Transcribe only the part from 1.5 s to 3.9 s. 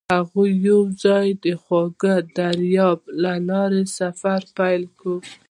خوږ دریاب له لارې